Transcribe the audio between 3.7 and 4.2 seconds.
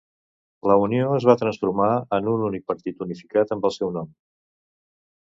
el seu nom.